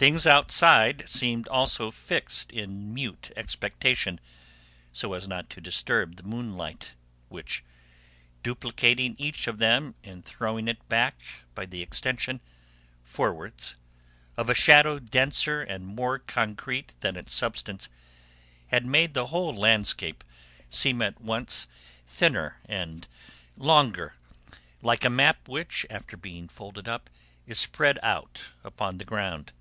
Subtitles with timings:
[0.00, 4.18] Things outside seemed also fixed in mute expectation,
[4.94, 6.94] so as not to disturb the moonlight
[7.28, 7.62] which,
[8.42, 11.20] duplicating each of them and throwing it back
[11.54, 12.40] by the extension,
[13.04, 13.76] forwards,
[14.38, 17.90] of a shadow denser and more concrete than its substance,
[18.68, 20.24] had made the whole landscape
[20.70, 21.66] seem at once
[22.06, 23.06] thinner and
[23.54, 24.14] longer,
[24.80, 27.10] like a map which, after being folded up,
[27.46, 29.52] is spread out upon the ground.